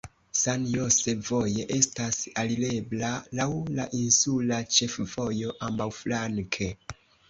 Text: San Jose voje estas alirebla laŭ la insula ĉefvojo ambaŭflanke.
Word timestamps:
San 0.43 0.61
Jose 0.69 1.13
voje 1.27 1.65
estas 1.75 2.17
alirebla 2.45 3.13
laŭ 3.43 3.49
la 3.81 3.89
insula 4.03 4.63
ĉefvojo 4.81 5.59
ambaŭflanke. 5.71 6.77